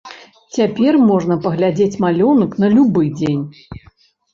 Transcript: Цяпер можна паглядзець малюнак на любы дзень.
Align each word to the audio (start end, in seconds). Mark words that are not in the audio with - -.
Цяпер 0.57 0.93
можна 1.11 1.37
паглядзець 1.45 2.01
малюнак 2.09 2.51
на 2.67 2.75
любы 2.77 3.03
дзень. 3.23 3.43